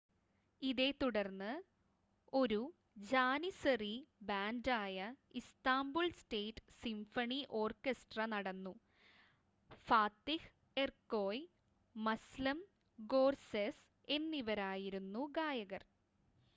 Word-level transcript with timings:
ഇതേത്തുടർന്ന് 0.61 1.49
ഒരു 2.33 2.61
ജാനിസറി 3.09 3.91
ബാൻഡായ 4.21 5.01
ഇസ്താംബുൾ 5.41 6.07
സ്റ്റേറ്റ് 6.15 6.65
സിംഫണി 6.79 7.39
ഓർക്കസ്ട്ര 7.59 8.25
നടന്നു 8.33 8.73
ഫാത്തിഹ് 9.83 10.51
എർക്കോയ് 10.77 11.43
മസ്ലം 11.95 12.61
ഗോർസെസ് 12.99 13.85
എന്നിവരായിരുന്നു 14.07 15.23
ഗായകർ 15.33 15.85